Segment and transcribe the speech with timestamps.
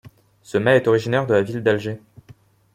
[0.41, 2.01] Ce mets est originaire de la ville d'Alger.